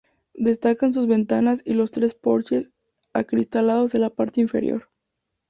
[0.33, 2.71] Destacan sus ventanas y los tres porches
[3.13, 4.89] acristalados de la parte inferior.